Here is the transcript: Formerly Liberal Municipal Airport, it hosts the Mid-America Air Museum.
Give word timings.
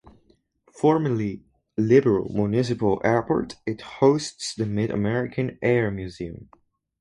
Formerly 0.73 1.43
Liberal 1.77 2.27
Municipal 2.33 2.99
Airport, 3.03 3.57
it 3.67 3.81
hosts 3.81 4.55
the 4.55 4.65
Mid-America 4.65 5.59
Air 5.61 5.91
Museum. 5.91 6.49